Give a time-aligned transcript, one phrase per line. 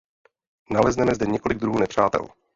[0.69, 2.27] Nalezneme zde několik druhů nepřátel.